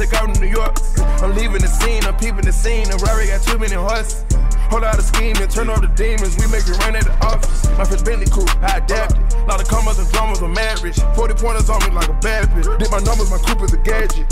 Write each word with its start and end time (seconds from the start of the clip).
take 0.00 0.14
out 0.16 0.32
to 0.32 0.40
New 0.40 0.48
York. 0.48 0.72
I'm 1.20 1.36
leaving 1.36 1.60
the 1.60 1.68
scene, 1.68 2.02
I'm 2.04 2.16
peeping 2.16 2.48
the 2.48 2.52
scene. 2.52 2.88
And 2.88 2.96
Rory 3.04 3.28
got 3.28 3.44
too 3.44 3.58
many 3.58 3.76
horses. 3.76 4.24
Hold 4.72 4.84
out 4.84 4.96
a 4.98 5.02
scheme 5.02 5.36
and 5.36 5.50
turn 5.50 5.68
off 5.68 5.82
the 5.82 5.92
demons. 5.92 6.40
We 6.40 6.48
make 6.48 6.64
it 6.64 6.78
rain 6.80 6.96
at 6.96 7.04
the 7.04 7.12
office. 7.20 7.68
My 7.76 7.84
first 7.84 8.04
Bentley 8.08 8.24
coupe, 8.32 8.48
I 8.64 8.80
adapted. 8.80 9.20
Lot 9.44 9.60
of 9.60 9.68
commas 9.68 9.98
and 9.98 10.08
dramas 10.08 10.40
on 10.40 10.54
marriage. 10.54 10.96
40 11.16 11.34
pointers 11.34 11.68
on 11.68 11.84
me 11.84 11.92
like 11.92 12.08
a 12.08 12.16
bad 12.24 12.48
bitch. 12.56 12.70
Did 12.80 12.88
my 12.88 13.04
numbers, 13.04 13.28
my 13.28 13.38
coupe 13.44 13.60
is 13.60 13.74
a 13.74 13.80
gadget. 13.84 14.24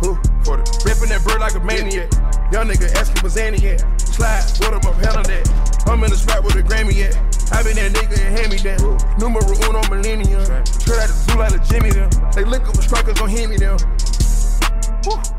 Who? 0.00 0.16
40. 0.48 0.64
Ripping 0.86 1.12
that 1.12 1.20
bird 1.26 1.44
like 1.44 1.54
a 1.54 1.60
maniac. 1.60 2.08
Young 2.48 2.72
nigga 2.72 2.88
asking 2.96 3.20
what's 3.20 3.36
Annie 3.36 3.60
at. 3.68 3.84
Slide, 4.00 4.48
what 4.64 4.72
up, 4.72 4.86
I'm 4.88 4.96
hell 5.04 5.20
that. 5.28 5.44
I'm 5.84 6.00
in 6.04 6.10
the 6.10 6.16
spot 6.16 6.40
with 6.40 6.56
a 6.56 6.62
Grammy 6.62 6.96
at. 7.04 7.20
I 7.52 7.62
been 7.62 7.76
that 7.76 7.92
nigga 7.92 8.16
and 8.16 8.32
hand 8.32 8.48
me 8.48 8.58
down. 8.64 8.96
Numero 9.20 9.52
uno 9.68 9.84
millennium. 9.92 10.40
Straight 10.64 11.04
out 11.04 11.08
the 11.08 11.16
zoo 11.16 11.36
like 11.36 11.52
a 11.52 11.60
Jimmy 11.68 11.90
them. 11.90 12.08
They 12.32 12.44
look 12.44 12.64
up 12.68 12.76
for 12.76 12.82
strikers, 12.82 13.18
hear 13.28 13.48
me 13.48 13.56
them. 13.56 13.76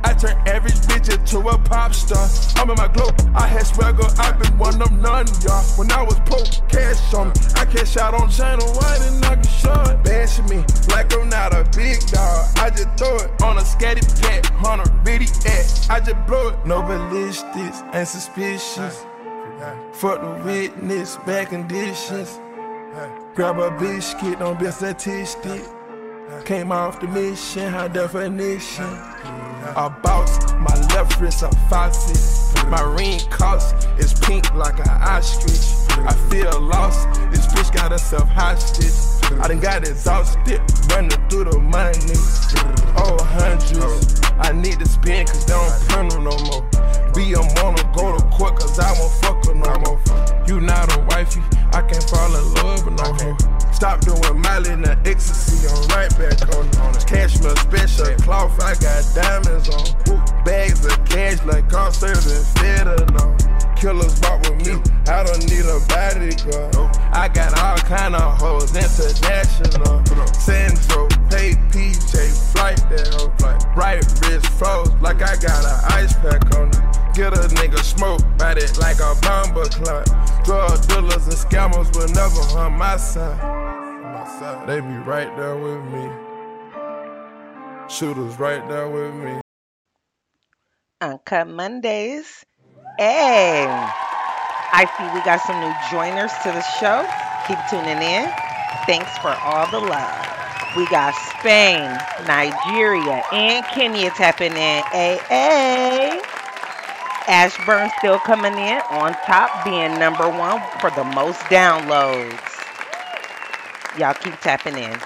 I 0.03 0.13
turn 0.13 0.37
average 0.47 0.79
bitch 0.87 1.13
into 1.13 1.47
a 1.47 1.57
pop 1.57 1.93
star. 1.93 2.27
I'm 2.55 2.69
in 2.69 2.75
my 2.75 2.87
glow. 2.87 3.09
I 3.35 3.47
had 3.47 3.67
swagger, 3.67 4.07
i 4.17 4.31
been 4.31 4.57
one 4.57 4.81
of 4.81 4.91
none, 4.91 5.27
y'all. 5.43 5.63
When 5.77 5.91
I 5.91 6.03
was 6.03 6.19
poor, 6.25 6.45
cash 6.67 7.13
on 7.13 7.29
me. 7.29 7.33
I 7.55 7.65
cash 7.65 7.97
out 7.97 8.13
on 8.13 8.29
China 8.29 8.63
White 8.63 9.01
and 9.01 9.25
I 9.25 9.35
can 9.35 9.43
show 9.43 9.81
it. 9.91 10.03
Bashing 10.03 10.47
me 10.49 10.63
like 10.89 11.13
I'm 11.13 11.29
not 11.29 11.53
a 11.53 11.63
big 11.75 11.99
dog. 12.07 12.47
I 12.57 12.69
just 12.69 12.89
throw 12.97 13.17
it 13.17 13.41
on 13.41 13.57
a 13.57 13.61
scatty 13.61 14.03
cat, 14.21 14.51
on 14.65 14.79
a 14.79 14.89
bitty 15.03 15.27
at. 15.47 15.87
I 15.89 15.99
just 15.99 16.25
blow 16.27 16.49
it. 16.49 16.65
No 16.65 16.81
ballistics, 16.81 17.83
ain't 17.93 18.07
suspicious. 18.07 19.05
Fuck 19.93 20.21
the 20.21 20.41
witness, 20.45 21.17
bad 21.25 21.49
conditions. 21.49 22.39
Grab 23.35 23.59
a 23.59 23.71
biscuit, 23.79 24.39
don't 24.39 24.59
be 24.59 24.65
a 24.65 24.71
statistic. 24.71 25.61
Came 26.45 26.71
off 26.71 26.99
the 26.99 27.07
mission, 27.07 27.71
high 27.71 27.87
definition. 27.87 28.85
A 29.75 29.89
boss, 29.89 30.53
my 30.53 30.73
left 30.93 31.19
wrist 31.19 31.43
a 31.43 31.49
faucet. 31.69 32.67
My 32.69 32.81
ring 32.81 33.19
cost 33.29 33.87
is 33.97 34.13
pink 34.13 34.53
like 34.53 34.79
an 34.79 34.89
ostrich. 34.89 35.75
I 36.07 36.13
feel 36.29 36.61
lost, 36.61 37.07
this 37.31 37.45
bitch 37.47 37.73
got 37.73 37.91
herself 37.91 38.29
hostage. 38.29 38.93
I 39.39 39.47
done 39.47 39.59
got 39.59 39.87
exhausted, 39.87 40.61
running 40.89 41.11
through 41.29 41.45
the 41.45 41.59
money. 41.59 41.99
Oh, 42.95 43.17
hundreds. 43.35 44.21
I 44.39 44.53
need 44.53 44.79
to 44.79 44.87
spend 44.87 45.27
cause 45.27 45.45
they 45.45 45.53
don't 45.53 45.89
print 45.89 46.23
no 46.23 46.37
more. 46.47 46.63
Be 47.13 47.33
a 47.33 47.41
wanna 47.61 47.83
go 47.93 48.17
to 48.17 48.23
court 48.35 48.59
cause 48.59 48.79
I 48.79 48.91
won't 48.93 49.13
fuck 49.21 49.45
her 49.45 49.55
no 49.55 49.75
more. 49.85 49.99
You 50.47 50.61
not 50.61 50.95
a 50.95 51.01
wifey, 51.09 51.41
I 51.73 51.81
can't 51.81 52.03
fall 52.03 52.27
in 52.27 52.53
love. 52.53 52.58
Stop 53.79 54.01
doing 54.01 54.41
Miley 54.41 54.75
the 54.75 54.99
ecstasy, 55.05 55.63
I'm 55.63 55.87
right 55.95 56.11
back 56.19 56.35
on 56.51 56.67
it. 56.67 57.07
Cashmere 57.07 57.55
special 57.55 58.11
cloth, 58.19 58.59
I 58.59 58.75
got 58.75 59.07
diamonds 59.15 59.71
on. 59.71 60.43
Bags 60.43 60.83
of 60.83 60.99
cash 61.07 61.39
like 61.45 61.69
car 61.69 61.89
serving 61.93 62.43
on. 63.23 63.39
Killers 63.79 64.19
walk 64.19 64.43
with 64.51 64.67
me, 64.67 64.75
I 65.07 65.23
don't 65.23 65.47
need 65.47 65.63
a 65.63 65.79
bodyguard. 65.87 66.75
I 67.15 67.31
got 67.31 67.55
all 67.55 67.77
kind 67.87 68.19
of 68.19 68.35
hoes, 68.35 68.75
international. 68.75 70.03
Sandro, 70.35 71.07
pay 71.31 71.55
PJ, 71.71 72.51
flight 72.51 72.83
that. 72.91 73.63
Right 73.77 74.03
wrist 74.27 74.45
froze, 74.59 74.91
like 74.99 75.23
I 75.23 75.39
got 75.39 75.63
an 75.63 75.79
ice 75.95 76.19
pack 76.19 76.43
on 76.59 76.67
it. 76.67 77.15
Get 77.15 77.31
a 77.31 77.47
nigga 77.55 77.79
smoke, 77.79 78.19
bite 78.37 78.57
it 78.57 78.77
like 78.77 78.99
a 78.99 79.15
bomber 79.23 79.71
clock. 79.71 80.03
Drug 80.43 80.85
dealers 80.89 81.31
and 81.31 81.39
scammers 81.39 81.95
will 81.95 82.11
never 82.11 82.43
harm 82.51 82.77
my 82.77 82.97
They 84.67 84.79
be 84.79 84.97
right 85.09 85.35
there 85.37 85.57
with 85.57 85.83
me. 85.85 86.07
Shooters 87.89 88.37
right 88.37 88.65
there 88.69 88.87
with 88.87 89.13
me. 89.15 89.41
Uncut 91.01 91.47
Mondays. 91.47 92.45
Hey, 92.99 93.65
I 93.67 94.85
see 94.95 95.03
we 95.17 95.23
got 95.25 95.41
some 95.41 95.59
new 95.59 95.73
joiners 95.89 96.31
to 96.43 96.51
the 96.51 96.61
show. 96.77 97.01
Keep 97.47 97.57
tuning 97.69 98.01
in. 98.01 98.29
Thanks 98.85 99.17
for 99.17 99.33
all 99.43 99.65
the 99.71 99.79
love. 99.79 100.25
We 100.77 100.85
got 100.89 101.15
Spain, 101.39 101.89
Nigeria, 102.27 103.23
and 103.33 103.65
Kenya 103.65 104.11
tapping 104.11 104.53
in. 104.53 104.83
Hey, 104.91 105.19
hey. 105.27 106.21
Ashburn 107.27 107.89
still 107.97 108.19
coming 108.19 108.53
in 108.53 108.81
on 108.91 109.13
top, 109.25 109.65
being 109.65 109.97
number 109.99 110.29
one 110.29 110.61
for 110.79 110.91
the 110.91 111.03
most 111.03 111.39
downloads. 111.49 112.48
Y'all 113.99 114.13
keep 114.13 114.39
tapping 114.39 114.77
in. 114.77 114.97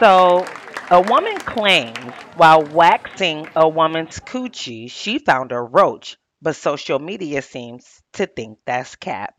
So, 0.00 0.44
a 0.90 1.00
woman 1.00 1.38
claims 1.38 2.12
while 2.34 2.64
waxing 2.64 3.46
a 3.54 3.68
woman's 3.68 4.18
coochie, 4.18 4.90
she 4.90 5.20
found 5.20 5.52
a 5.52 5.60
roach, 5.60 6.16
but 6.40 6.56
social 6.56 6.98
media 6.98 7.40
seems 7.40 8.02
to 8.14 8.26
think 8.26 8.58
that's 8.66 8.96
cap. 8.96 9.36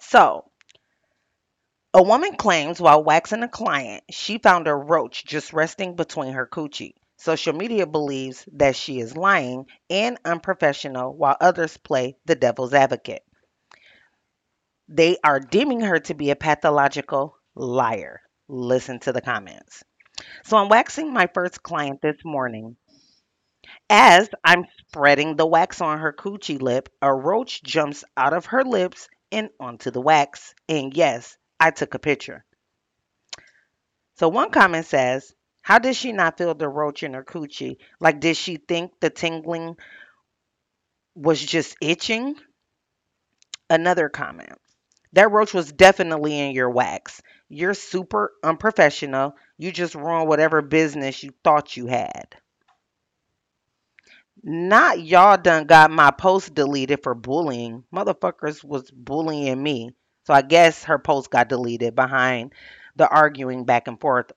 So, 0.00 0.50
a 1.92 2.02
woman 2.02 2.36
claims 2.36 2.80
while 2.80 3.04
waxing 3.04 3.42
a 3.42 3.48
client, 3.48 4.02
she 4.10 4.38
found 4.38 4.66
a 4.66 4.74
roach 4.74 5.26
just 5.26 5.52
resting 5.52 5.94
between 5.94 6.32
her 6.32 6.46
coochie. 6.46 6.94
Social 7.18 7.52
media 7.52 7.84
believes 7.84 8.48
that 8.52 8.76
she 8.76 9.00
is 9.00 9.16
lying 9.16 9.66
and 9.90 10.18
unprofessional, 10.24 11.12
while 11.14 11.36
others 11.40 11.76
play 11.76 12.16
the 12.26 12.36
devil's 12.36 12.72
advocate. 12.72 13.22
They 14.88 15.18
are 15.24 15.40
deeming 15.40 15.80
her 15.80 15.98
to 15.98 16.14
be 16.14 16.30
a 16.30 16.36
pathological 16.36 17.36
liar. 17.56 18.20
Listen 18.48 19.00
to 19.00 19.12
the 19.12 19.20
comments. 19.20 19.82
So 20.44 20.56
I'm 20.56 20.68
waxing 20.68 21.12
my 21.12 21.28
first 21.34 21.62
client 21.62 22.00
this 22.00 22.16
morning. 22.24 22.76
As 23.90 24.30
I'm 24.44 24.64
spreading 24.86 25.36
the 25.36 25.46
wax 25.46 25.80
on 25.80 25.98
her 25.98 26.12
coochie 26.12 26.62
lip, 26.62 26.88
a 27.02 27.12
roach 27.12 27.62
jumps 27.64 28.04
out 28.16 28.32
of 28.32 28.46
her 28.46 28.62
lips 28.62 29.08
and 29.32 29.50
onto 29.58 29.90
the 29.90 30.00
wax. 30.00 30.54
And 30.68 30.96
yes, 30.96 31.36
I 31.58 31.72
took 31.72 31.94
a 31.94 31.98
picture. 31.98 32.44
So 34.16 34.28
one 34.28 34.50
comment 34.50 34.86
says, 34.86 35.34
How 35.68 35.78
did 35.78 35.96
she 35.96 36.12
not 36.12 36.38
feel 36.38 36.54
the 36.54 36.66
roach 36.66 37.02
in 37.02 37.12
her 37.12 37.22
coochie? 37.22 37.76
Like, 38.00 38.20
did 38.20 38.38
she 38.38 38.56
think 38.56 38.92
the 39.00 39.10
tingling 39.10 39.76
was 41.14 41.44
just 41.44 41.76
itching? 41.82 42.36
Another 43.68 44.08
comment. 44.08 44.58
That 45.12 45.30
roach 45.30 45.52
was 45.52 45.70
definitely 45.70 46.40
in 46.40 46.52
your 46.52 46.70
wax. 46.70 47.20
You're 47.50 47.74
super 47.74 48.32
unprofessional. 48.42 49.36
You 49.58 49.70
just 49.70 49.94
ruined 49.94 50.26
whatever 50.26 50.62
business 50.62 51.22
you 51.22 51.34
thought 51.44 51.76
you 51.76 51.86
had. 51.86 52.34
Not 54.42 55.02
y'all 55.02 55.36
done 55.36 55.66
got 55.66 55.90
my 55.90 56.12
post 56.12 56.54
deleted 56.54 57.02
for 57.02 57.14
bullying. 57.14 57.84
Motherfuckers 57.94 58.64
was 58.64 58.90
bullying 58.90 59.62
me. 59.62 59.90
So 60.24 60.32
I 60.32 60.40
guess 60.40 60.84
her 60.84 60.98
post 60.98 61.30
got 61.30 61.50
deleted 61.50 61.94
behind 61.94 62.54
the 62.96 63.06
arguing 63.06 63.66
back 63.66 63.86
and 63.86 64.00
forth 64.00 64.32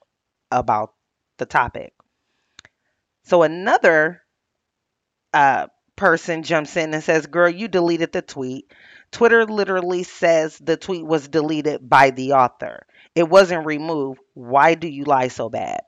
about 0.52 0.94
the 1.42 1.46
topic. 1.48 1.94
So 3.24 3.44
another 3.44 4.22
uh, 5.34 5.68
person 5.96 6.44
jumps 6.44 6.78
in 6.78 6.94
and 6.94 7.04
says, 7.04 7.26
Girl, 7.26 7.50
you 7.50 7.68
deleted 7.68 8.12
the 8.14 8.22
tweet. 8.22 8.72
Twitter 9.12 9.46
literally 9.46 10.04
says 10.04 10.58
the 10.58 10.78
tweet 10.78 11.06
was 11.06 11.28
deleted 11.28 11.90
by 11.90 12.12
the 12.12 12.34
author. 12.34 12.86
It 13.16 13.28
wasn't 13.28 13.66
removed. 13.66 14.20
Why 14.36 14.76
do 14.76 14.88
you 14.88 15.04
lie 15.04 15.28
so 15.28 15.50
bad? 15.50 15.82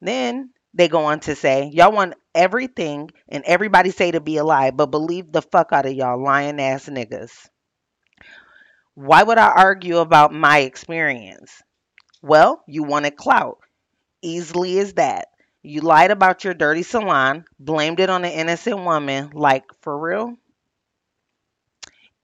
Then 0.00 0.50
they 0.74 0.88
go 0.88 1.04
on 1.04 1.20
to 1.20 1.34
say, 1.36 1.70
Y'all 1.72 1.92
want 1.92 2.14
everything 2.34 3.10
and 3.28 3.44
everybody 3.44 3.90
say 3.90 4.10
to 4.10 4.20
be 4.20 4.38
a 4.38 4.44
lie, 4.44 4.70
but 4.70 4.86
believe 4.86 5.30
the 5.32 5.42
fuck 5.42 5.72
out 5.72 5.86
of 5.86 5.92
y'all 5.92 6.22
lying 6.22 6.60
ass 6.60 6.88
niggas. 6.88 7.48
Why 8.94 9.22
would 9.22 9.38
I 9.38 9.50
argue 9.50 9.98
about 9.98 10.32
my 10.32 10.58
experience? 10.58 11.62
Well, 12.22 12.62
you 12.66 12.82
wanted 12.82 13.16
clout. 13.16 13.58
Easily 14.22 14.78
as 14.78 14.94
that. 14.94 15.28
You 15.62 15.82
lied 15.82 16.10
about 16.10 16.44
your 16.44 16.54
dirty 16.54 16.82
salon, 16.82 17.44
blamed 17.58 18.00
it 18.00 18.10
on 18.10 18.24
an 18.24 18.32
innocent 18.32 18.78
woman, 18.78 19.30
like 19.34 19.64
for 19.82 19.98
real? 19.98 20.36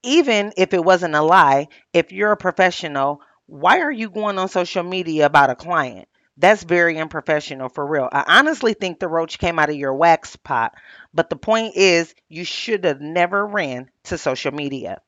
Even 0.03 0.53
if 0.57 0.73
it 0.73 0.85
wasn't 0.85 1.15
a 1.15 1.23
lie, 1.23 1.69
if 1.93 2.13
you're 2.13 2.33
a 2.33 2.37
professional, 2.37 3.21
why 3.47 3.81
are 3.81 3.91
you 3.91 4.09
going 4.09 4.39
on 4.39 4.49
social 4.49 4.83
media 4.83 5.27
about 5.27 5.51
a 5.51 5.55
client? 5.55 6.09
That's 6.39 6.65
very 6.65 6.99
unprofessional 6.99 7.71
for 7.71 7.87
real. 7.87 8.09
I 8.13 8.39
honestly 8.39 8.75
think 8.75 8.99
the 8.99 9.09
roach 9.09 9.39
came 9.39 9.59
out 9.59 9.71
of 9.71 9.77
your 9.77 9.95
wax 9.95 10.37
pot, 10.37 10.75
but 11.15 11.31
the 11.31 11.37
point 11.37 11.77
is 11.77 12.15
you 12.29 12.45
should 12.45 12.85
have 12.85 13.01
never 13.01 13.47
ran 13.47 13.91
to 14.05 14.19
social 14.19 14.53
media. 14.53 15.01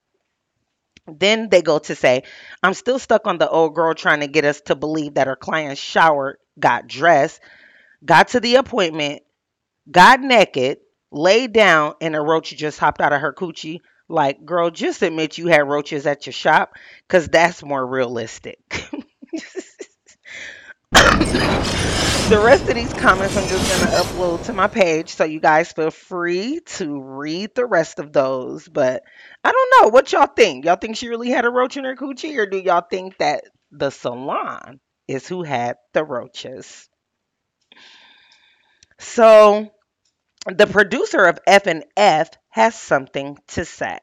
Then 1.07 1.49
they 1.49 1.63
go 1.63 1.79
to 1.79 1.95
say, 1.95 2.25
I'm 2.63 2.75
still 2.75 2.99
stuck 2.99 3.27
on 3.27 3.39
the 3.39 3.49
old 3.49 3.75
girl 3.75 3.95
trying 3.95 4.21
to 4.21 4.27
get 4.27 4.45
us 4.45 4.61
to 4.63 4.75
believe 4.75 5.15
that 5.15 5.27
her 5.27 5.37
client 5.37 5.79
showered, 5.79 6.39
got 6.59 6.87
dressed, 6.87 7.41
got 8.05 8.29
to 8.29 8.41
the 8.41 8.57
appointment, 8.57 9.23
got 9.91 10.21
naked, 10.21 10.79
laid 11.11 11.53
down, 11.53 11.95
and 12.01 12.15
a 12.15 12.21
roach 12.21 12.57
just 12.57 12.79
hopped 12.79 13.01
out 13.01 13.13
of 13.13 13.21
her 13.21 13.33
coochie. 13.33 13.81
Like, 14.09 14.45
girl, 14.45 14.71
just 14.71 15.03
admit 15.03 15.37
you 15.37 15.49
had 15.49 15.69
roaches 15.69 16.07
at 16.07 16.27
your 16.27 16.33
shop 16.33 16.75
because 17.07 17.29
that's 17.29 17.63
more 17.63 17.87
realistic. 17.87 18.59
The 22.29 22.39
rest 22.39 22.69
of 22.69 22.75
these 22.75 22.93
comments 22.93 23.39
I'm 23.39 23.49
just 23.49 23.81
going 23.81 23.91
to 23.91 24.07
upload 24.07 24.45
to 24.45 24.53
my 24.53 24.67
page, 24.67 25.09
so 25.09 25.25
you 25.25 25.41
guys 25.41 25.73
feel 25.73 25.91
free 25.91 26.61
to 26.77 27.01
read 27.01 27.55
the 27.55 27.65
rest 27.65 27.99
of 27.99 28.13
those. 28.13 28.69
But 28.69 29.03
I 29.43 29.51
don't 29.51 29.73
know. 29.81 29.89
What 29.89 30.13
y'all 30.13 30.27
think? 30.27 30.67
Y'all 30.67 30.77
think 30.77 30.97
she 30.97 31.09
really 31.09 31.31
had 31.31 31.47
a 31.47 31.51
roach 31.51 31.79
in 31.79 31.85
her 31.85 31.97
coochie, 31.97 32.37
or 32.37 32.45
do 32.45 32.59
y'all 32.59 32.85
think 32.91 33.17
that 33.17 33.45
the 33.71 33.89
salon 33.89 34.79
is 35.09 35.27
who 35.27 35.43
had 35.43 35.77
the 35.95 36.05
roaches? 36.05 36.89
So 38.99 39.71
the 40.47 40.67
producer 40.67 41.25
of 41.25 41.39
F 41.47 41.67
and 41.67 41.85
F 41.97 42.31
has 42.51 42.75
something 42.75 43.39
to 43.49 43.65
say. 43.65 43.99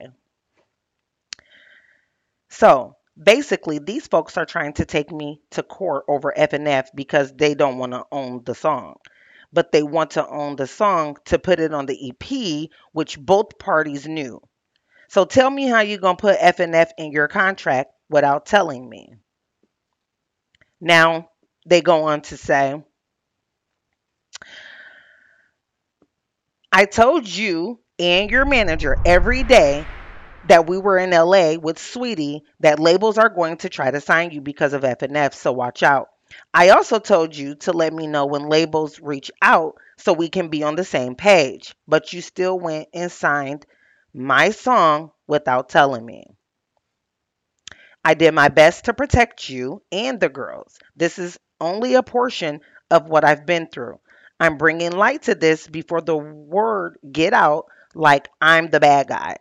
So 2.49 2.95
basically, 3.21 3.79
these 3.79 4.07
folks 4.07 4.37
are 4.37 4.45
trying 4.45 4.73
to 4.73 4.85
take 4.85 5.11
me 5.11 5.41
to 5.51 5.63
court 5.63 6.05
over 6.07 6.33
F 6.35 6.53
and 6.53 6.67
F 6.67 6.89
because 6.93 7.33
they 7.33 7.53
don't 7.53 7.77
want 7.77 7.93
to 7.93 8.05
own 8.11 8.43
the 8.43 8.55
song. 8.55 8.95
But 9.53 9.71
they 9.71 9.83
want 9.83 10.11
to 10.11 10.27
own 10.27 10.55
the 10.55 10.67
song 10.67 11.17
to 11.25 11.39
put 11.39 11.59
it 11.59 11.73
on 11.73 11.85
the 11.85 12.11
EP, 12.11 12.69
which 12.91 13.19
both 13.19 13.57
parties 13.57 14.07
knew. 14.07 14.41
So 15.07 15.25
tell 15.25 15.49
me 15.49 15.67
how 15.67 15.81
you're 15.81 15.99
gonna 15.99 16.17
put 16.17 16.37
F 16.39 16.59
and 16.59 16.75
F 16.75 16.91
in 16.97 17.11
your 17.11 17.27
contract 17.27 17.91
without 18.09 18.45
telling 18.45 18.89
me. 18.89 19.13
Now 20.85 21.31
they 21.65 21.81
go 21.81 22.03
on 22.03 22.21
to 22.21 22.37
say, 22.37 22.81
I 26.71 26.85
told 26.85 27.27
you 27.27 27.79
and 27.97 28.29
your 28.29 28.45
manager 28.45 28.95
every 29.03 29.41
day 29.41 29.87
that 30.47 30.67
we 30.67 30.77
were 30.77 30.99
in 30.99 31.09
LA 31.09 31.55
with 31.55 31.79
Sweetie 31.79 32.43
that 32.59 32.79
labels 32.79 33.17
are 33.17 33.29
going 33.29 33.57
to 33.57 33.69
try 33.69 33.89
to 33.89 33.99
sign 33.99 34.29
you 34.29 34.41
because 34.41 34.73
of 34.73 34.83
F&F, 34.83 35.33
so 35.33 35.51
watch 35.51 35.81
out. 35.81 36.09
I 36.53 36.69
also 36.69 36.99
told 36.99 37.35
you 37.35 37.55
to 37.55 37.71
let 37.73 37.91
me 37.91 38.05
know 38.05 38.27
when 38.27 38.47
labels 38.47 38.99
reach 38.99 39.31
out 39.41 39.77
so 39.97 40.13
we 40.13 40.29
can 40.29 40.49
be 40.49 40.61
on 40.61 40.75
the 40.75 40.83
same 40.83 41.15
page, 41.15 41.73
but 41.87 42.13
you 42.13 42.21
still 42.21 42.59
went 42.59 42.89
and 42.93 43.11
signed 43.11 43.65
my 44.13 44.51
song 44.51 45.09
without 45.25 45.69
telling 45.69 46.05
me. 46.05 46.27
I 48.05 48.13
did 48.13 48.35
my 48.35 48.49
best 48.49 48.85
to 48.85 48.93
protect 48.93 49.49
you 49.49 49.81
and 49.91 50.19
the 50.19 50.29
girls. 50.29 50.77
This 50.95 51.17
is 51.17 51.39
only 51.59 51.95
a 51.95 52.03
portion 52.03 52.61
of 52.91 53.09
what 53.09 53.25
I've 53.25 53.47
been 53.47 53.65
through. 53.65 53.99
I'm 54.39 54.59
bringing 54.59 54.91
light 54.91 55.23
to 55.23 55.33
this 55.33 55.65
before 55.67 56.01
the 56.01 56.15
word 56.15 56.99
get 57.11 57.33
out 57.33 57.65
like 57.95 58.29
I'm 58.39 58.69
the 58.69 58.79
bad 58.79 59.07
guy. 59.07 59.37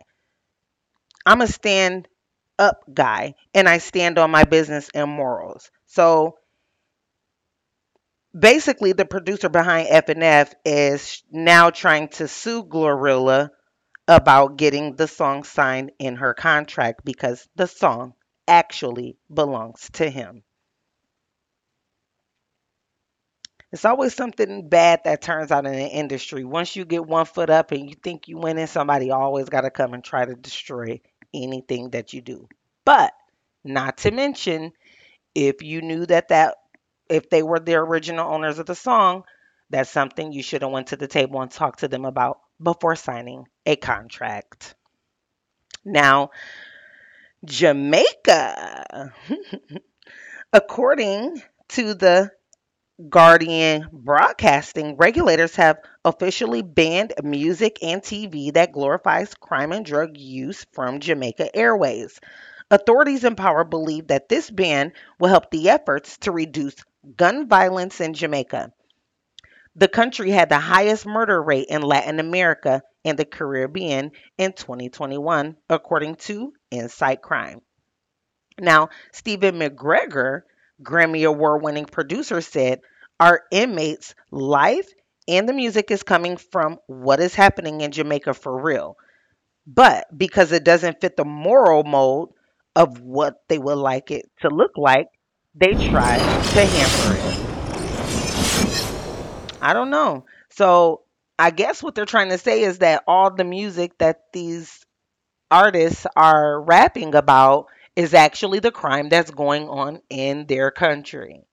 I'm 1.27 1.41
a 1.41 1.47
stand 1.47 2.07
up 2.57 2.81
guy 2.91 3.35
and 3.53 3.69
I 3.69 3.77
stand 3.77 4.17
on 4.17 4.31
my 4.31 4.45
business 4.45 4.89
and 4.95 5.11
morals. 5.11 5.69
So 5.85 6.39
basically 8.37 8.93
the 8.93 9.05
producer 9.05 9.49
behind 9.49 9.89
F&F 9.91 10.55
is 10.65 11.21
now 11.31 11.69
trying 11.69 12.07
to 12.07 12.27
sue 12.27 12.63
Glorilla 12.63 13.51
about 14.07 14.57
getting 14.57 14.95
the 14.95 15.07
song 15.07 15.43
signed 15.43 15.91
in 15.99 16.15
her 16.15 16.33
contract 16.33 17.05
because 17.05 17.47
the 17.55 17.67
song 17.67 18.15
actually 18.47 19.17
belongs 19.33 19.89
to 19.93 20.09
him. 20.09 20.43
It's 23.71 23.85
always 23.85 24.13
something 24.13 24.69
bad 24.69 25.01
that 25.03 25.21
turns 25.21 25.51
out 25.51 25.65
in 25.65 25.73
the 25.73 25.87
industry. 25.87 26.45
Once 26.45 26.75
you 26.75 26.85
get 26.85 27.05
one 27.05 27.25
foot 27.25 27.49
up 27.49 27.71
and 27.71 27.89
you 27.89 27.95
think 27.95 28.27
you 28.27 28.37
winning, 28.37 28.67
somebody 28.67 29.11
always 29.11 29.49
got 29.49 29.61
to 29.61 29.69
come 29.69 29.93
and 29.93 30.03
try 30.03 30.23
to 30.23 30.35
destroy 30.35 31.01
anything 31.33 31.89
that 31.89 32.13
you 32.13 32.21
do. 32.21 32.47
But 32.85 33.11
not 33.63 33.97
to 33.99 34.11
mention, 34.11 34.71
if 35.33 35.61
you 35.61 35.81
knew 35.81 36.05
that 36.05 36.29
that 36.29 36.55
if 37.09 37.29
they 37.29 37.43
were 37.43 37.59
the 37.59 37.75
original 37.75 38.31
owners 38.31 38.59
of 38.59 38.65
the 38.65 38.75
song, 38.75 39.23
that's 39.69 39.89
something 39.89 40.31
you 40.31 40.43
should 40.43 40.61
have 40.61 40.71
went 40.71 40.87
to 40.87 40.97
the 40.97 41.07
table 41.07 41.41
and 41.41 41.51
talked 41.51 41.79
to 41.79 41.87
them 41.87 42.05
about 42.05 42.39
before 42.61 42.95
signing 42.95 43.45
a 43.65 43.75
contract. 43.75 44.75
Now, 45.83 46.29
Jamaica. 47.45 49.13
According 50.53 51.41
to 51.69 51.93
the 51.93 52.31
Guardian 53.09 53.89
Broadcasting, 53.91 54.95
regulators 54.97 55.55
have 55.57 55.79
officially 56.03 56.61
banned 56.61 57.13
music 57.23 57.79
and 57.81 58.01
TV 58.01 58.53
that 58.53 58.71
glorifies 58.71 59.33
crime 59.33 59.71
and 59.71 59.85
drug 59.85 60.17
use 60.17 60.65
from 60.71 60.99
Jamaica 60.99 61.55
Airways. 61.55 62.19
Authorities 62.71 63.23
in 63.23 63.35
power 63.35 63.63
believe 63.63 64.07
that 64.07 64.29
this 64.29 64.49
ban 64.49 64.93
will 65.19 65.29
help 65.29 65.51
the 65.51 65.69
efforts 65.69 66.17
to 66.19 66.31
reduce 66.31 66.75
gun 67.15 67.47
violence 67.47 68.01
in 68.01 68.13
Jamaica. 68.13 68.71
The 69.75 69.87
country 69.89 70.31
had 70.31 70.47
the 70.49 70.59
highest 70.59 71.05
murder 71.05 71.41
rate 71.43 71.67
in 71.69 71.81
Latin 71.81 72.19
America 72.21 72.81
and 73.03 73.19
the 73.19 73.25
Caribbean 73.25 74.13
in 74.37 74.53
2021, 74.53 75.57
according 75.69 76.15
to 76.15 76.53
Insight 76.77 77.21
Crime. 77.21 77.61
Now, 78.59 78.89
Stephen 79.11 79.59
McGregor, 79.59 80.41
Grammy 80.81 81.27
Award 81.27 81.61
winning 81.61 81.85
producer, 81.85 82.41
said, 82.41 82.81
Our 83.19 83.43
inmates' 83.51 84.15
life 84.31 84.87
and 85.27 85.49
the 85.49 85.53
music 85.53 85.91
is 85.91 86.03
coming 86.03 86.37
from 86.37 86.77
what 86.87 87.19
is 87.19 87.33
happening 87.35 87.81
in 87.81 87.91
Jamaica 87.91 88.33
for 88.33 88.61
real. 88.61 88.97
But 89.67 90.05
because 90.15 90.51
it 90.51 90.63
doesn't 90.63 91.01
fit 91.01 91.17
the 91.17 91.25
moral 91.25 91.83
mold 91.83 92.33
of 92.75 93.01
what 93.01 93.41
they 93.47 93.57
would 93.57 93.77
like 93.77 94.11
it 94.11 94.29
to 94.41 94.49
look 94.49 94.77
like, 94.77 95.07
they 95.55 95.73
try 95.73 96.17
to 96.17 96.65
hamper 96.65 97.15
it. 97.17 97.45
I 99.61 99.73
don't 99.73 99.89
know. 99.89 100.25
So 100.49 101.01
I 101.39 101.49
guess 101.49 101.81
what 101.81 101.95
they're 101.95 102.05
trying 102.05 102.29
to 102.29 102.37
say 102.37 102.61
is 102.61 102.79
that 102.79 103.03
all 103.07 103.31
the 103.33 103.43
music 103.43 103.97
that 103.97 104.31
these 104.31 104.84
artists 105.55 106.05
are 106.15 106.61
rapping 106.61 107.15
about 107.15 107.67
is 107.95 108.13
actually 108.13 108.59
the 108.59 108.71
crime 108.71 109.09
that's 109.09 109.31
going 109.31 109.69
on 109.69 110.01
in 110.09 110.45
their 110.47 110.71
country. 110.71 111.43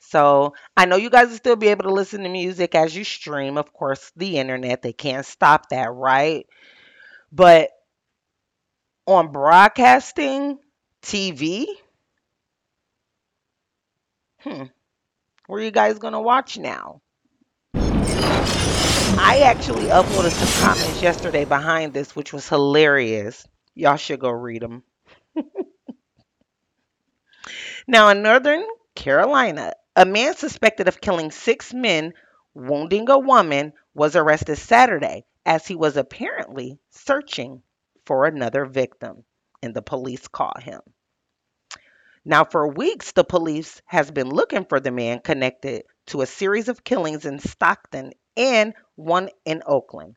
So 0.00 0.54
I 0.76 0.86
know 0.86 0.96
you 0.96 1.10
guys 1.10 1.28
will 1.28 1.36
still 1.36 1.56
be 1.56 1.68
able 1.68 1.84
to 1.84 1.92
listen 1.92 2.22
to 2.22 2.28
music 2.28 2.74
as 2.74 2.94
you 2.96 3.04
stream, 3.04 3.56
of 3.58 3.72
course, 3.72 4.10
the 4.16 4.38
internet. 4.38 4.82
They 4.82 4.92
can't 4.92 5.26
stop 5.26 5.68
that, 5.70 5.92
right? 5.92 6.46
But 7.32 7.70
on 9.06 9.30
broadcasting 9.30 10.58
TV, 11.02 11.66
hmm, 14.38 14.64
where 15.46 15.60
are 15.60 15.64
you 15.64 15.70
guys 15.72 15.98
gonna 15.98 16.20
watch 16.22 16.58
now? 16.58 17.02
I 19.22 19.40
actually 19.40 19.88
uploaded 19.88 20.32
some 20.32 20.62
comments 20.62 21.02
yesterday 21.02 21.44
behind 21.44 21.92
this, 21.94 22.16
which 22.16 22.32
was 22.32 22.48
hilarious. 22.48 23.46
Y'all 23.74 23.96
should 23.96 24.20
go 24.20 24.30
read 24.30 24.62
them. 24.62 24.82
Now, 27.86 28.08
in 28.10 28.22
Northern 28.22 28.64
California, 28.94 29.74
a 29.96 30.04
man 30.06 30.36
suspected 30.36 30.86
of 30.88 31.00
killing 31.00 31.30
six 31.30 31.74
men, 31.74 32.14
wounding 32.54 33.10
a 33.10 33.18
woman, 33.18 33.72
was 33.94 34.16
arrested 34.16 34.56
Saturday 34.56 35.24
as 35.44 35.66
he 35.66 35.74
was 35.74 35.96
apparently 35.96 36.78
searching 36.90 37.62
for 38.06 38.26
another 38.26 38.64
victim, 38.64 39.24
and 39.62 39.74
the 39.74 39.82
police 39.82 40.28
caught 40.28 40.62
him. 40.62 40.80
Now, 42.24 42.44
for 42.44 42.68
weeks, 42.68 43.12
the 43.12 43.24
police 43.24 43.82
has 43.86 44.10
been 44.10 44.28
looking 44.28 44.66
for 44.66 44.78
the 44.78 44.92
man 44.92 45.20
connected 45.20 45.84
to 46.06 46.22
a 46.22 46.26
series 46.26 46.68
of 46.68 46.84
killings 46.84 47.24
in 47.24 47.38
Stockton 47.38 48.12
and 48.36 48.74
one 48.96 49.30
in 49.44 49.62
Oakland. 49.66 50.16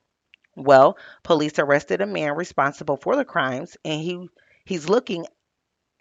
Well, 0.56 0.98
police 1.24 1.58
arrested 1.58 2.02
a 2.02 2.06
man 2.06 2.36
responsible 2.36 2.98
for 2.98 3.16
the 3.16 3.26
crimes, 3.26 3.78
and 3.84 4.02
he 4.02 4.30
he's 4.66 4.88
looking 4.90 5.26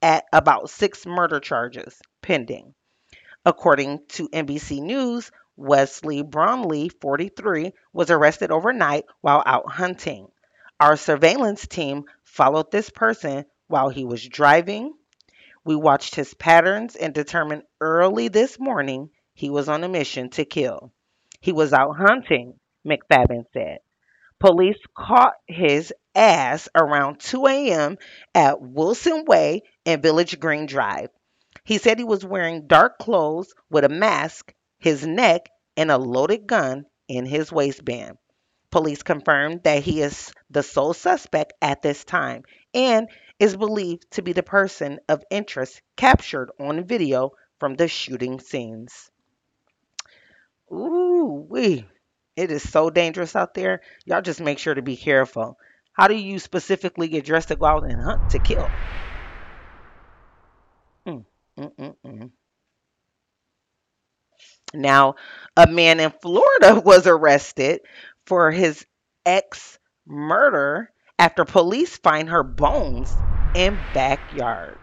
at 0.03 0.25
about 0.33 0.71
six 0.71 1.07
murder 1.07 1.41
charges 1.41 2.01
pending. 2.21 2.75
According 3.45 4.07
to 4.09 4.29
NBC 4.29 4.81
News, 4.81 5.31
Wesley 5.57 6.23
Brownlee, 6.23 6.89
43, 6.89 7.73
was 7.93 8.11
arrested 8.11 8.51
overnight 8.51 9.05
while 9.21 9.43
out 9.47 9.71
hunting. 9.71 10.31
Our 10.81 10.97
surveillance 10.97 11.67
team 11.67 12.05
followed 12.25 12.71
this 12.71 12.91
person 12.91 13.47
while 13.69 13.89
he 13.89 14.05
was 14.05 14.27
driving. 14.27 14.95
We 15.65 15.77
watched 15.77 16.15
his 16.15 16.35
patterns 16.35 16.97
and 16.97 17.15
determined 17.15 17.63
early 17.81 18.29
this 18.29 18.59
morning 18.59 19.11
he 19.35 19.51
was 19.51 19.69
on 19.69 19.85
a 19.85 19.89
mission 19.89 20.31
to 20.31 20.45
kill. 20.45 20.93
He 21.43 21.51
was 21.51 21.73
out 21.73 21.97
hunting, 21.97 22.61
McFadden 22.87 23.47
said. 23.53 23.79
Police 24.39 24.79
caught 24.97 25.35
his 25.49 25.93
ass 26.15 26.69
around 26.73 27.19
2 27.19 27.47
a.m. 27.49 27.99
at 28.33 28.63
Wilson 28.63 29.25
Way 29.27 29.63
and 29.85 30.01
Village 30.01 30.39
Green 30.39 30.67
Drive. 30.67 31.09
He 31.65 31.79
said 31.79 31.99
he 31.99 32.05
was 32.05 32.25
wearing 32.25 32.69
dark 32.69 32.99
clothes 32.99 33.53
with 33.69 33.83
a 33.83 33.89
mask, 33.89 34.55
his 34.79 35.05
neck, 35.05 35.51
and 35.77 35.91
a 35.91 35.99
loaded 35.99 36.47
gun 36.47 36.87
in 37.09 37.27
his 37.27 37.51
waistband. 37.51 38.19
Police 38.71 39.03
confirmed 39.03 39.65
that 39.65 39.83
he 39.83 40.01
is 40.01 40.33
the 40.49 40.63
sole 40.63 40.95
suspect 40.95 41.55
at 41.61 41.83
this 41.83 42.05
time 42.05 42.45
and 42.73 43.09
is 43.41 43.57
believed 43.57 44.09
to 44.13 44.23
be 44.23 44.33
the 44.33 44.45
person 44.45 45.01
of 45.09 45.25
interest 45.29 45.83
captured 45.97 46.53
on 46.61 46.85
video 46.85 47.33
from 47.59 47.75
the 47.75 47.89
shooting 47.89 48.39
scenes. 48.39 49.11
Ooh, 50.73 51.47
wee. 51.49 51.89
It 52.35 52.51
is 52.51 52.69
so 52.69 52.91
dangerous 52.91 53.37
out 53.37 53.55
there. 53.55 53.81
Y'all 54.05 54.23
just 54.23 54.41
make 54.41 54.59
sure 54.59 54.75
to 54.75 54.83
be 54.83 54.97
careful. 54.97 55.57
How 55.93 56.09
do 56.09 56.15
you 56.17 56.39
specifically 56.41 57.07
get 57.09 57.25
dressed 57.27 57.49
to 57.49 57.57
go 57.57 57.67
out 57.67 57.85
and 57.85 58.01
hunt 58.03 58.23
to 58.31 58.41
kill? 58.41 58.75
Mm, 61.07 61.25
mm, 61.57 61.71
mm, 61.79 61.95
mm. 62.05 62.33
Now, 64.75 65.15
a 65.57 65.67
man 65.67 65.99
in 66.01 66.11
Florida 66.11 66.79
was 66.85 67.07
arrested 67.07 67.81
for 68.27 68.51
his 68.51 68.85
ex 69.25 69.79
murder 70.07 70.93
after 71.19 71.45
police 71.47 71.97
find 71.97 72.29
her 72.29 72.43
bones 72.43 73.19
in 73.55 73.87
backyard. 73.93 74.79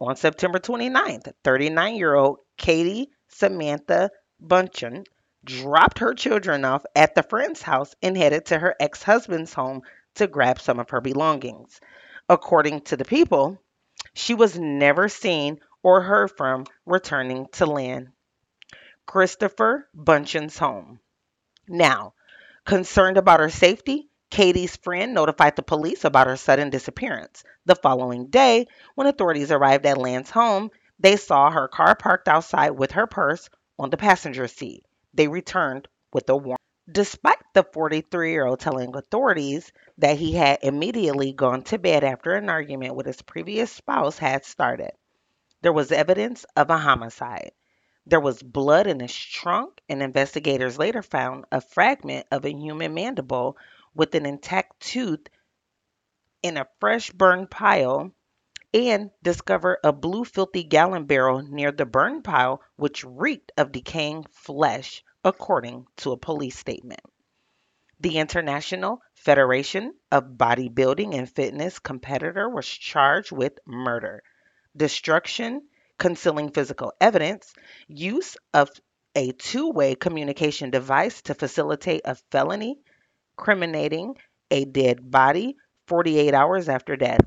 On 0.00 0.16
September 0.16 0.58
29th, 0.58 1.32
39 1.44 1.96
year 1.96 2.14
old 2.14 2.38
Katie 2.56 3.10
Samantha 3.28 4.10
Bunchen 4.42 5.06
dropped 5.44 6.00
her 6.00 6.14
children 6.14 6.64
off 6.64 6.84
at 6.96 7.14
the 7.14 7.22
friend's 7.22 7.62
house 7.62 7.94
and 8.02 8.16
headed 8.16 8.46
to 8.46 8.58
her 8.58 8.74
ex 8.80 9.02
husband's 9.02 9.54
home 9.54 9.82
to 10.14 10.26
grab 10.26 10.60
some 10.60 10.80
of 10.80 10.90
her 10.90 11.00
belongings. 11.00 11.80
According 12.28 12.82
to 12.82 12.96
the 12.96 13.04
people, 13.04 13.60
she 14.14 14.34
was 14.34 14.58
never 14.58 15.08
seen 15.08 15.60
or 15.82 16.00
heard 16.00 16.28
from 16.28 16.66
returning 16.86 17.46
to 17.52 17.66
land. 17.66 18.08
Christopher 19.06 19.88
Bunchen's 19.94 20.58
home. 20.58 20.98
Now, 21.68 22.14
concerned 22.64 23.16
about 23.16 23.40
her 23.40 23.50
safety, 23.50 24.08
Katie's 24.34 24.74
friend 24.74 25.14
notified 25.14 25.54
the 25.54 25.62
police 25.62 26.04
about 26.04 26.26
her 26.26 26.36
sudden 26.36 26.68
disappearance. 26.68 27.44
The 27.66 27.76
following 27.76 28.26
day, 28.26 28.66
when 28.96 29.06
authorities 29.06 29.52
arrived 29.52 29.86
at 29.86 29.96
Lance's 29.96 30.32
home, 30.32 30.72
they 30.98 31.14
saw 31.14 31.52
her 31.52 31.68
car 31.68 31.94
parked 31.94 32.26
outside 32.26 32.70
with 32.70 32.90
her 32.90 33.06
purse 33.06 33.48
on 33.78 33.90
the 33.90 33.96
passenger 33.96 34.48
seat. 34.48 34.84
They 35.14 35.28
returned 35.28 35.86
with 36.12 36.28
a 36.28 36.36
warrant. 36.36 36.60
Despite 36.90 37.38
the 37.52 37.62
43 37.62 38.32
year 38.32 38.44
old 38.44 38.58
telling 38.58 38.96
authorities 38.96 39.70
that 39.98 40.16
he 40.16 40.32
had 40.32 40.58
immediately 40.62 41.32
gone 41.32 41.62
to 41.62 41.78
bed 41.78 42.02
after 42.02 42.32
an 42.34 42.48
argument 42.48 42.96
with 42.96 43.06
his 43.06 43.22
previous 43.22 43.70
spouse 43.70 44.18
had 44.18 44.44
started, 44.44 44.90
there 45.62 45.72
was 45.72 45.92
evidence 45.92 46.44
of 46.56 46.70
a 46.70 46.78
homicide. 46.78 47.52
There 48.04 48.18
was 48.18 48.42
blood 48.42 48.88
in 48.88 48.98
his 48.98 49.14
trunk, 49.14 49.80
and 49.88 50.02
investigators 50.02 50.76
later 50.76 51.02
found 51.02 51.44
a 51.52 51.60
fragment 51.60 52.26
of 52.32 52.44
a 52.44 52.52
human 52.52 52.94
mandible 52.94 53.56
with 53.94 54.14
an 54.14 54.26
intact 54.26 54.80
tooth 54.80 55.26
in 56.42 56.56
a 56.56 56.68
fresh 56.80 57.10
burned 57.10 57.50
pile 57.50 58.12
and 58.74 59.10
discovered 59.22 59.78
a 59.84 59.92
blue 59.92 60.24
filthy 60.24 60.64
gallon 60.64 61.04
barrel 61.04 61.42
near 61.42 61.70
the 61.70 61.86
burn 61.86 62.22
pile 62.22 62.60
which 62.76 63.04
reeked 63.04 63.52
of 63.56 63.72
decaying 63.72 64.24
flesh 64.32 65.04
according 65.24 65.86
to 65.96 66.10
a 66.12 66.16
police 66.16 66.58
statement. 66.58 67.00
The 68.00 68.18
International 68.18 69.00
Federation 69.14 69.94
of 70.10 70.36
Bodybuilding 70.36 71.14
and 71.14 71.30
Fitness 71.30 71.78
competitor 71.78 72.48
was 72.48 72.66
charged 72.66 73.30
with 73.30 73.58
murder, 73.64 74.22
destruction, 74.76 75.62
concealing 75.98 76.50
physical 76.50 76.92
evidence, 77.00 77.54
use 77.86 78.36
of 78.52 78.68
a 79.14 79.30
two 79.32 79.70
way 79.70 79.94
communication 79.94 80.70
device 80.70 81.22
to 81.22 81.34
facilitate 81.34 82.02
a 82.04 82.16
felony, 82.32 82.80
criminating 83.36 84.16
a 84.50 84.64
dead 84.64 85.10
body 85.10 85.56
48 85.86 86.34
hours 86.34 86.68
after 86.68 86.96
death, 86.96 87.26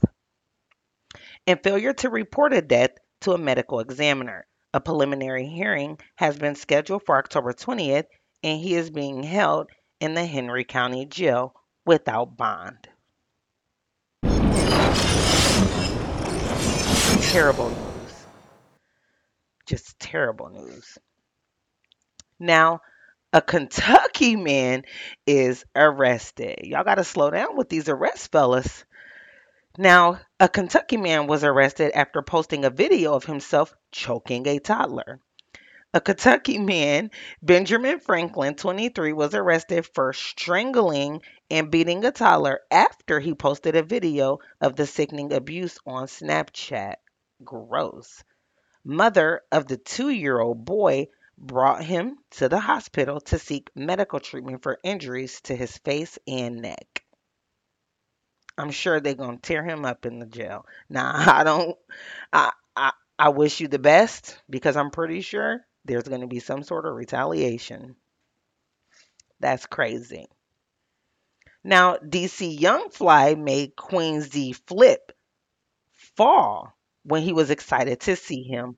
and 1.45 1.61
failure 1.61 1.93
to 1.93 2.09
report 2.09 2.53
a 2.53 2.61
death 2.61 2.91
to 3.21 3.33
a 3.33 3.37
medical 3.37 3.79
examiner. 3.79 4.45
A 4.73 4.81
preliminary 4.81 5.45
hearing 5.45 5.97
has 6.15 6.37
been 6.37 6.55
scheduled 6.55 7.03
for 7.05 7.17
October 7.17 7.53
20th, 7.53 8.05
and 8.43 8.59
he 8.59 8.75
is 8.75 8.89
being 8.89 9.23
held 9.23 9.69
in 9.99 10.13
the 10.13 10.25
Henry 10.25 10.63
County 10.63 11.05
Jail 11.05 11.53
without 11.85 12.35
bond. 12.37 12.89
Terrible 17.21 17.69
news. 17.69 18.25
Just 19.65 19.99
terrible 19.99 20.49
news. 20.49 20.97
Now, 22.39 22.81
a 23.33 23.41
Kentucky 23.41 24.35
man 24.35 24.83
is 25.25 25.65
arrested. 25.75 26.59
Y'all 26.63 26.83
got 26.83 26.95
to 26.95 27.03
slow 27.03 27.29
down 27.29 27.57
with 27.57 27.69
these 27.69 27.89
arrests, 27.89 28.27
fellas. 28.27 28.85
Now, 29.77 30.19
a 30.39 30.47
Kentucky 30.47 30.97
man 30.97 31.27
was 31.27 31.43
arrested 31.43 31.91
after 31.93 32.21
posting 32.21 32.65
a 32.65 32.69
video 32.69 33.13
of 33.13 33.25
himself 33.25 33.73
choking 33.91 34.47
a 34.47 34.59
toddler. 34.59 35.19
A 35.93 36.01
Kentucky 36.01 36.57
man, 36.57 37.11
Benjamin 37.41 37.99
Franklin, 37.99 38.55
23, 38.55 39.13
was 39.13 39.33
arrested 39.35 39.85
for 39.85 40.13
strangling 40.13 41.21
and 41.49 41.71
beating 41.71 42.05
a 42.05 42.11
toddler 42.11 42.61
after 42.71 43.19
he 43.19 43.33
posted 43.33 43.75
a 43.75 43.83
video 43.83 44.39
of 44.61 44.75
the 44.75 44.85
sickening 44.85 45.33
abuse 45.33 45.77
on 45.85 46.07
Snapchat. 46.07 46.95
Gross. 47.43 48.23
Mother 48.83 49.41
of 49.51 49.67
the 49.67 49.77
two 49.77 50.09
year 50.09 50.39
old 50.39 50.65
boy 50.65 51.07
brought 51.37 51.83
him 51.83 52.17
to 52.31 52.49
the 52.49 52.59
hospital 52.59 53.21
to 53.21 53.39
seek 53.39 53.69
medical 53.75 54.19
treatment 54.19 54.63
for 54.63 54.79
injuries 54.83 55.41
to 55.41 55.55
his 55.55 55.77
face 55.79 56.17
and 56.27 56.61
neck. 56.61 57.03
I'm 58.57 58.71
sure 58.71 58.99
they're 58.99 59.13
gonna 59.15 59.37
tear 59.37 59.63
him 59.63 59.85
up 59.85 60.05
in 60.05 60.19
the 60.19 60.25
jail. 60.25 60.65
Now 60.89 61.11
I 61.15 61.43
don't 61.43 61.77
I 62.33 62.51
I, 62.75 62.91
I 63.17 63.29
wish 63.29 63.59
you 63.59 63.67
the 63.67 63.79
best 63.79 64.39
because 64.49 64.75
I'm 64.77 64.91
pretty 64.91 65.21
sure 65.21 65.65
there's 65.85 66.07
gonna 66.07 66.27
be 66.27 66.39
some 66.39 66.63
sort 66.63 66.85
of 66.85 66.95
retaliation. 66.95 67.95
That's 69.39 69.65
crazy. 69.65 70.27
Now 71.63 71.97
DC 71.97 72.59
Young 72.59 72.89
Fly 72.89 73.35
made 73.35 73.75
Queenzflip 73.75 75.11
fall 76.15 76.75
when 77.03 77.21
he 77.23 77.33
was 77.33 77.51
excited 77.51 77.99
to 78.01 78.15
see 78.15 78.43
him. 78.43 78.77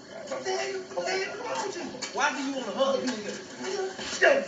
What 0.11 0.43
the 0.43 0.51
hell, 0.51 0.79
what 0.95 1.05
the 1.05 1.11
hell 1.11 1.37
wrong 1.37 1.67
with 1.67 1.75
you? 1.77 1.83
Why 2.13 2.31
do 2.31 2.43
you 2.43 2.53
wanna 2.55 2.71
hug 2.71 3.01
me, 3.01 3.07
nigga? 3.07 4.21
Yo, 4.21 4.43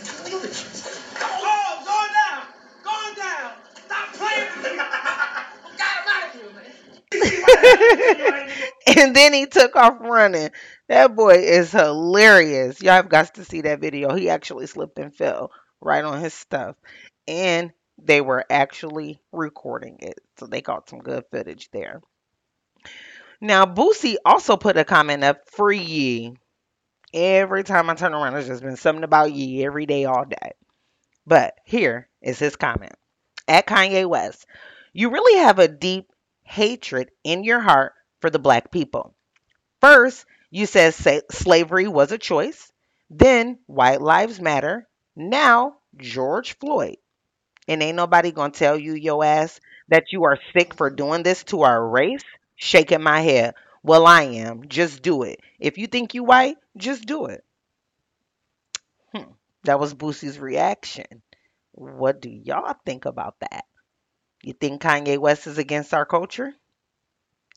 oh, 1.22 1.82
go 1.84 1.98
down, 2.12 2.42
go 2.84 3.14
down. 3.20 3.52
Stop 3.86 4.12
playing 4.14 4.48
with 4.56 4.72
me. 4.72 4.78
Got 5.78 5.96
him 5.98 6.08
out 6.08 6.28
of 6.28 6.40
here, 6.40 6.50
man. 6.54 8.48
and 8.98 9.16
then 9.16 9.32
he 9.32 9.46
took 9.46 9.76
off 9.76 9.96
running. 10.00 10.50
That 10.88 11.14
boy 11.16 11.34
is 11.34 11.72
hilarious. 11.72 12.82
Y'all 12.82 12.94
have 12.94 13.08
got 13.08 13.34
to 13.34 13.44
see 13.44 13.62
that 13.62 13.80
video. 13.80 14.14
He 14.14 14.28
actually 14.28 14.66
slipped 14.66 14.98
and 14.98 15.14
fell 15.14 15.50
right 15.80 16.04
on 16.04 16.20
his 16.20 16.34
stuff. 16.34 16.76
And 17.26 17.72
they 18.02 18.20
were 18.20 18.44
actually 18.50 19.20
recording 19.32 19.98
it. 20.00 20.18
So 20.38 20.46
they 20.46 20.60
got 20.60 20.88
some 20.88 20.98
good 21.00 21.24
footage 21.30 21.70
there. 21.72 22.00
Now, 23.40 23.66
Boosie 23.66 24.16
also 24.24 24.56
put 24.56 24.76
a 24.76 24.84
comment 24.84 25.24
up 25.24 25.48
free 25.50 25.78
Ye. 25.80 26.36
Every 27.12 27.64
time 27.64 27.90
I 27.90 27.94
turn 27.94 28.14
around, 28.14 28.34
there's 28.34 28.48
just 28.48 28.62
been 28.62 28.76
something 28.76 29.04
about 29.04 29.32
Ye 29.32 29.64
every 29.64 29.86
day, 29.86 30.04
all 30.04 30.24
day. 30.24 30.52
But 31.26 31.54
here 31.64 32.08
is 32.22 32.38
his 32.38 32.56
comment 32.56 32.94
at 33.48 33.66
Kanye 33.66 34.06
West. 34.06 34.46
You 34.92 35.10
really 35.10 35.40
have 35.40 35.58
a 35.58 35.68
deep 35.68 36.10
hatred 36.42 37.10
in 37.24 37.44
your 37.44 37.60
heart 37.60 37.94
for 38.20 38.30
the 38.30 38.38
black 38.38 38.70
people. 38.70 39.14
First, 39.80 40.26
you 40.50 40.66
said 40.66 40.94
sa- 40.94 41.20
slavery 41.30 41.88
was 41.88 42.12
a 42.12 42.18
choice. 42.18 42.72
Then, 43.10 43.58
white 43.66 44.00
lives 44.00 44.40
matter. 44.40 44.88
Now, 45.16 45.76
George 45.96 46.58
Floyd. 46.58 46.96
And 47.68 47.82
ain't 47.82 47.96
nobody 47.96 48.32
gonna 48.32 48.52
tell 48.52 48.78
you, 48.78 48.94
yo 48.94 49.22
ass, 49.22 49.60
that 49.88 50.12
you 50.12 50.24
are 50.24 50.38
sick 50.52 50.74
for 50.74 50.90
doing 50.90 51.22
this 51.22 51.44
to 51.44 51.62
our 51.62 51.86
race? 51.88 52.24
Shaking 52.56 53.02
my 53.02 53.20
head. 53.20 53.54
Well, 53.82 54.06
I 54.06 54.22
am. 54.22 54.68
Just 54.68 55.02
do 55.02 55.22
it. 55.22 55.40
If 55.58 55.76
you 55.76 55.86
think 55.86 56.14
you 56.14 56.24
white, 56.24 56.56
just 56.76 57.04
do 57.04 57.26
it. 57.26 57.44
Hmm. 59.14 59.32
That 59.64 59.78
was 59.78 59.94
Boosie's 59.94 60.38
reaction. 60.38 61.22
What 61.72 62.20
do 62.20 62.30
y'all 62.30 62.76
think 62.86 63.04
about 63.04 63.36
that? 63.40 63.64
You 64.42 64.52
think 64.52 64.82
Kanye 64.82 65.18
West 65.18 65.46
is 65.46 65.58
against 65.58 65.92
our 65.94 66.06
culture? 66.06 66.52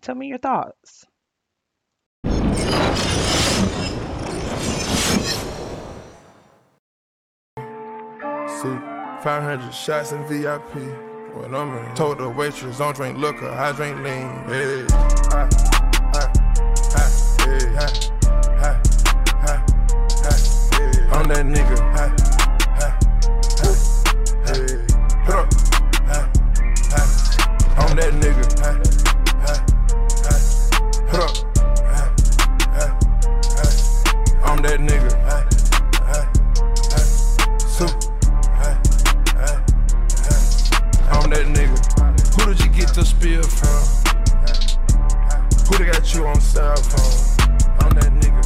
Tell 0.02 0.16
me 0.16 0.28
your 0.28 0.38
thoughts. 0.38 1.06
See, 8.58 8.74
500 9.22 9.72
shots 9.72 10.14
in 10.14 10.26
VIP. 10.26 11.17
When 11.40 11.54
I'm 11.54 11.96
told 11.96 12.18
the 12.18 12.30
waitress, 12.30 12.80
don't 12.80 12.96
drink 12.96 13.18
liquor, 13.18 13.50
I 13.50 13.72
drink 13.72 13.98
lean. 13.98 14.28
Hey, 14.48 14.86
ah, 14.90 15.67
spill 43.08 43.44
from? 43.44 43.84
Who 45.68 45.78
they 45.78 45.86
got 45.92 46.14
you 46.14 46.26
on 46.28 46.40
cell 46.42 46.76
phone? 46.76 47.38
I'm 47.80 47.92
that 47.96 48.12
nigga. 48.20 48.44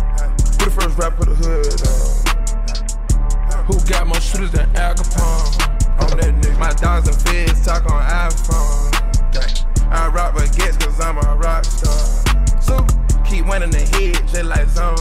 Who 0.60 0.66
the 0.66 0.72
first 0.72 0.98
rapper 0.98 1.26
the 1.26 1.36
hood 1.36 1.82
on? 1.90 3.66
Who 3.66 3.80
got 3.90 4.08
more 4.08 4.22
shooters 4.22 4.52
than 4.52 4.74
Al 4.76 4.94
Capone? 4.96 5.62
I'm 6.00 6.18
that 6.18 6.34
nigga. 6.42 6.60
My 6.60 6.74
dogs 6.74 7.08
and 7.08 7.18
feds 7.22 7.66
talk 7.66 7.90
on 7.90 8.02
iPhone. 8.04 8.92
I 9.92 10.08
rock 10.08 10.36
baguettes 10.36 10.80
cause 10.80 11.00
I'm 11.00 11.18
a 11.18 11.36
rock 11.38 11.66
star. 11.66 12.62
So 12.62 12.86
keep 13.26 13.46
winning 13.48 13.72
the 13.72 13.80
head 13.80 14.28
just 14.28 14.44
like 14.44 14.68
Zona. 14.70 14.98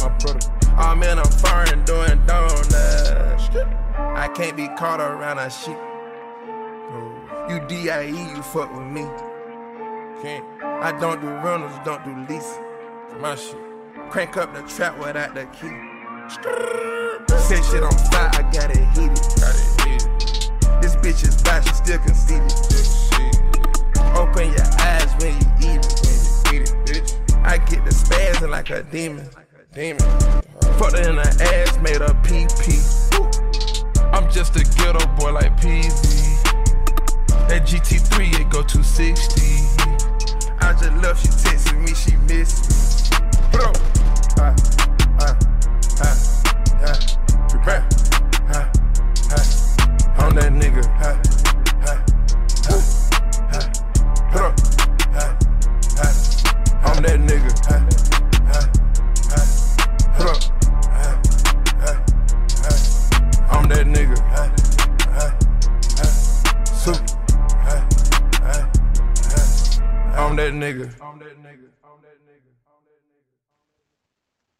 My 0.00 0.08
brother. 0.18 0.40
Oh 0.78 0.94
man, 0.94 1.18
I'm 1.18 1.30
foreign 1.30 1.84
doing 1.84 2.24
donuts. 2.26 3.50
I 3.96 4.28
can't 4.34 4.56
be 4.56 4.68
caught 4.76 5.00
around 5.00 5.38
a 5.38 5.50
sheep. 5.50 5.76
You 7.50 7.58
DIE, 7.66 8.10
you 8.10 8.42
fuck 8.42 8.72
with 8.72 8.86
me. 8.86 9.02
Can't. 10.22 10.44
I 10.62 10.96
don't 11.00 11.20
do 11.20 11.26
rentals, 11.26 11.72
don't 11.84 12.04
do 12.04 12.32
lease. 12.32 12.60
My 13.18 13.34
shit. 13.34 13.56
Crank 14.08 14.36
up 14.36 14.54
the 14.54 14.62
trap 14.72 14.96
without 15.00 15.34
the 15.34 15.46
key. 15.46 15.74
Set 17.40 17.64
shit 17.64 17.82
on 17.82 17.90
fire, 18.12 18.30
I 18.34 18.48
got 18.52 18.70
it 18.70 18.86
heated. 18.94 19.18
Got 19.40 19.56
it 19.56 19.80
heated. 19.82 20.80
This 20.80 20.94
bitch 20.94 21.26
is 21.26 21.42
bad, 21.42 21.66
she 21.66 21.74
still 21.74 21.98
conceited. 21.98 22.52
Open 24.14 24.52
your 24.52 24.70
eyes 24.78 25.10
when 25.18 25.34
you 25.34 25.74
eat 25.74 25.84
it. 25.84 26.46
When 26.46 26.54
you 26.54 26.62
eat 26.62 26.70
it, 26.70 26.76
bitch. 26.86 27.44
I 27.44 27.58
get 27.58 27.84
the 27.84 27.90
spazzing 27.90 28.50
like 28.50 28.70
a 28.70 28.84
demon. 28.84 29.28
Demon. 29.74 30.08
Fucked 30.78 30.98
her 30.98 31.10
in 31.10 31.16
the 31.16 31.66
ass, 31.66 31.76
made 31.78 31.98
pee 32.22 32.46
pee. 32.62 32.78
I'm 34.12 34.30
just 34.30 34.54
a 34.54 34.62
ghetto 34.76 35.04
boy 35.16 35.32
like 35.32 35.56
PZ. 35.60 36.29
That 37.50 37.66
GT3, 37.66 38.42
it 38.42 38.48
go 38.48 38.62
260. 38.62 39.42
I 40.60 40.72
just 40.72 40.92
love 41.02 41.18
she 41.18 41.26
texting 41.26 41.80
me, 41.80 41.92
she 41.94 42.16
miss 42.32 42.62
me. 42.68 42.89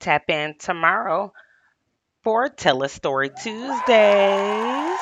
Tap 0.01 0.31
in 0.31 0.57
tomorrow 0.59 1.33
for 2.23 2.49
Tell 2.49 2.83
a 2.83 2.89
Story 2.89 3.31
Tuesdays. 3.31 4.99